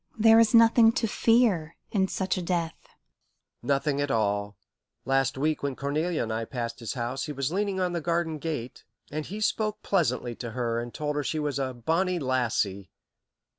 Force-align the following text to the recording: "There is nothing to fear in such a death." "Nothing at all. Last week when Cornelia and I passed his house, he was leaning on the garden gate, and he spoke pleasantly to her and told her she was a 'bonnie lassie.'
"There 0.17 0.39
is 0.39 0.55
nothing 0.55 0.91
to 0.93 1.07
fear 1.07 1.75
in 1.91 2.07
such 2.07 2.35
a 2.35 2.41
death." 2.41 2.73
"Nothing 3.61 4.01
at 4.01 4.09
all. 4.09 4.57
Last 5.05 5.37
week 5.37 5.61
when 5.61 5.75
Cornelia 5.75 6.23
and 6.23 6.33
I 6.33 6.43
passed 6.45 6.79
his 6.79 6.93
house, 6.95 7.25
he 7.25 7.31
was 7.31 7.51
leaning 7.53 7.79
on 7.79 7.93
the 7.93 8.01
garden 8.01 8.39
gate, 8.39 8.83
and 9.11 9.27
he 9.27 9.39
spoke 9.39 9.83
pleasantly 9.83 10.33
to 10.37 10.51
her 10.57 10.79
and 10.79 10.91
told 10.91 11.17
her 11.17 11.23
she 11.23 11.37
was 11.37 11.59
a 11.59 11.75
'bonnie 11.75 12.17
lassie.' 12.17 12.89